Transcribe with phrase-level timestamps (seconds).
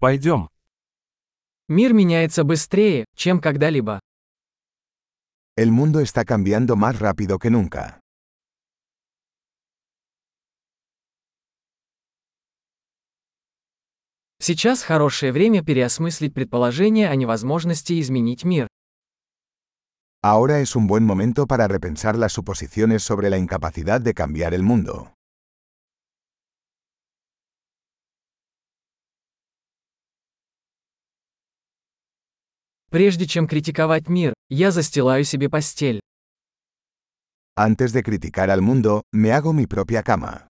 [0.00, 0.48] Пойдем.
[1.68, 3.98] Мир меняется быстрее, чем когда-либо.
[5.56, 7.98] El mundo está cambiando más rápido que nunca.
[14.40, 18.68] Сейчас хорошее время переосмыслить предположение о невозможности изменить мир.
[20.22, 24.62] Ahora es un buen momento para repensar las suposiciones sobre la incapacidad de cambiar el
[24.62, 25.17] mundo.
[32.90, 36.00] Прежде чем критиковать мир, я застилаю себе постель.
[37.54, 40.46] Antes de criticar al mundo, me hago mi propia cama.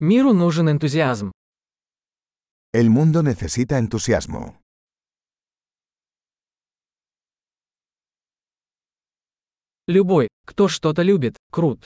[0.00, 1.30] Миру нужен энтузиазм.
[2.72, 4.58] El mundo necesita entusiasmo.
[9.86, 11.84] Любой, кто что-то любит, крут.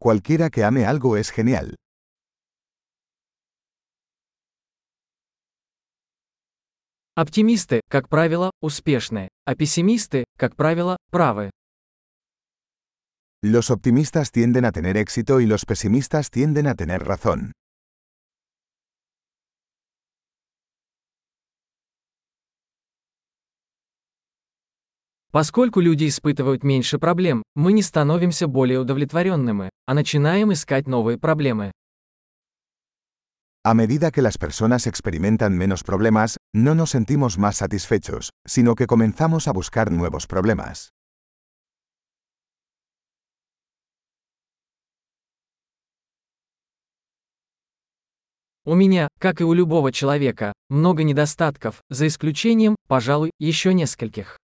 [0.00, 1.76] Cualquiera que ame algo es genial.
[7.16, 11.50] Оптимисты, как правило, успешны, а пессимисты, как правило, правы.
[13.42, 17.52] Los optimistas tienden a tener éxito y los pesimistas tienden a tener razón.
[25.31, 31.71] Поскольку люди испытывают меньше проблем, мы не становимся более удовлетворенными, а начинаем искать новые проблемы.
[33.63, 38.87] A medida que las personas experimentan menos problemas, no nos sentimos más satisfechos, sino que
[38.87, 40.89] comenzamos a buscar nuevos problemas.
[48.65, 54.40] У меня, как и у любого человека, много недостатков, за исключением, пожалуй, еще нескольких.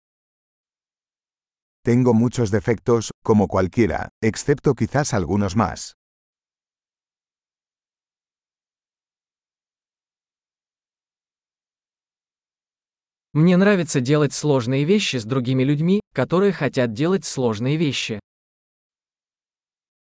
[1.86, 5.94] Tengo muchos defectos, como cualquiera, excepto quizás algunos más.
[13.34, 18.20] Мне нравится делать сложные вещи с другими людьми, которые хотят делать сложные вещи.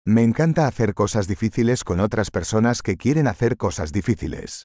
[0.05, 4.63] Me encanta hacer cosas difíciles con otras personas que quieren hacer cosas difíciles.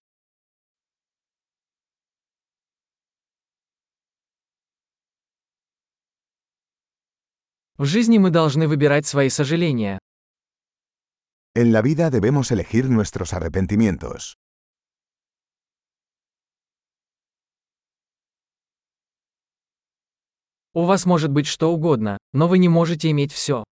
[7.77, 9.99] В жизни мы должны выбирать свои сожаления.
[11.55, 14.35] En la vida debemos elegir nuestros arrepentimientos.
[20.73, 23.63] У вас может быть что угодно, но вы не можете иметь все.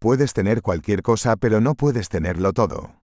[0.00, 3.03] Puedes tener cualquier cosa pero no puedes tenerlo todo.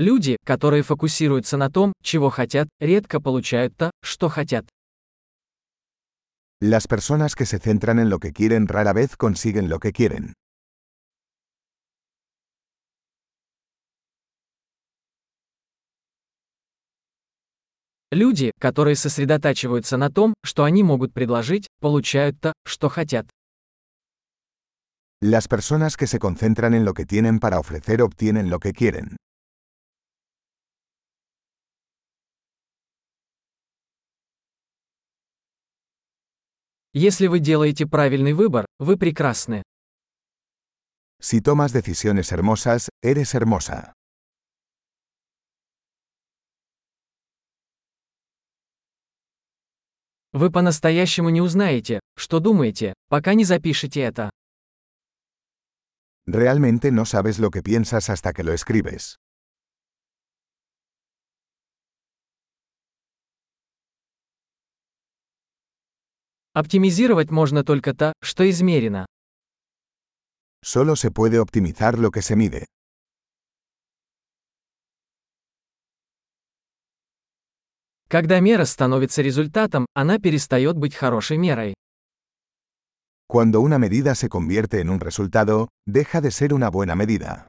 [0.00, 4.66] Люди, которые фокусируются на том, чего хотят, редко получают то, что хотят.
[6.62, 10.32] Las personas que se centran en lo que quieren rara vez consiguen lo que quieren.
[18.10, 23.28] Люди, которые сосредотачиваются на том, что они могут предложить, получают то, что хотят.
[25.20, 29.18] Las personas que se concentran en lo que tienen para ofrecer obtienen lo que quieren.
[36.92, 39.62] Если вы делаете правильный выбор, вы прекрасны.
[41.20, 43.92] Si tomas decisiones hermosas, eres hermosa.
[50.32, 54.30] Вы по-настоящему не узнаете, что думаете, пока не запишете это.
[56.26, 59.19] Realmente no sabes lo que piensas hasta que lo escribes.
[66.52, 69.06] Оптимизировать можно только то, что измерено.
[70.62, 72.66] Solo se puede optimizar lo que se mide.
[78.08, 81.74] Когда мера становится результатом, она перестает быть хорошей мерой.
[83.28, 87.46] Cuando una medida se convierte en un resultado, deja de ser una buena medida.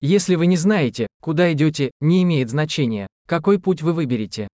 [0.00, 4.46] Если вы не знаете, куда идете, не имеет значения, какой путь вы выберете.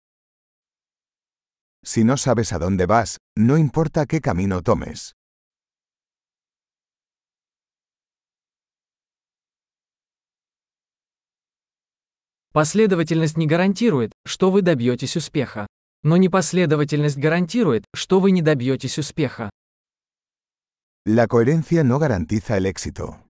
[1.82, 5.14] Si no sabes a dónde vas, no importa qué camino tomes.
[12.52, 15.66] Последовательность не гарантирует, что вы добьетесь успеха.
[16.02, 19.50] Но непоследовательность гарантирует, что вы не добьетесь успеха.
[21.06, 23.29] La coherencia no garantiza el éxito.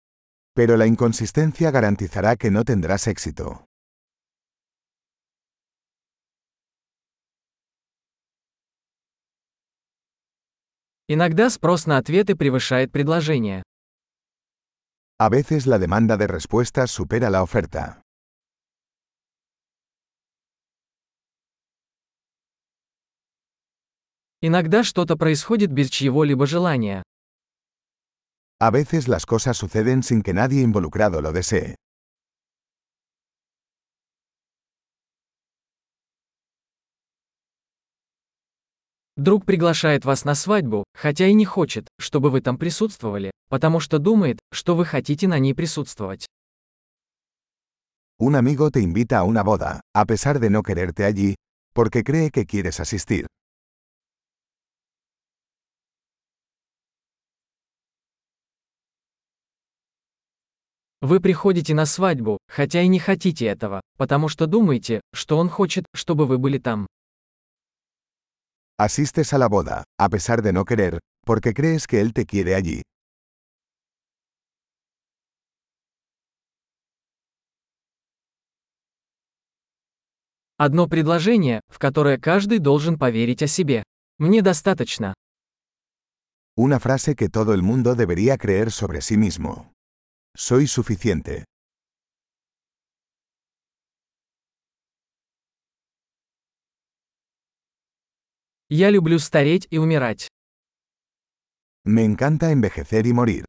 [0.56, 3.66] Pero la inconsistencia garantizará que no tendrás éxito.
[11.08, 13.62] Иногда спрос на ответы превышает предложение.
[15.18, 18.00] A veces la demanda de respuestas supera la oferta.
[24.40, 27.02] Иногда что-то происходит без чьего-либо желания.
[28.58, 31.74] A veces las cosas suceden sin que nadie involucrado lo desee.
[39.18, 43.98] Друг приглашает вас на свадьбу, хотя и не хочет, чтобы вы там присутствовали, потому что
[43.98, 46.26] думает, что вы хотите на ней присутствовать.
[48.18, 51.34] Un amigo te invita a una boda, a pesar de no quererte allí,
[51.74, 53.26] porque cree que quieres asistir.
[61.02, 65.84] Вы приходите на свадьбу, хотя и не хотите этого, потому что думаете, что он хочет,
[65.94, 66.86] чтобы вы были там.
[68.78, 72.54] Asistes a la boda, a pesar de no querer, porque crees que él te quiere
[72.54, 72.82] allí.
[80.58, 83.82] Одно предложение, в которое каждый должен поверить о себе.
[84.18, 85.12] Мне достаточно.
[86.58, 89.75] Una frase que todo el mundo debería creer sobre sí mismo.
[90.35, 91.45] Soy suficiente.
[98.69, 100.27] Я люблю стареть и умирать.
[101.83, 103.45] Me encanta envejecer y morir.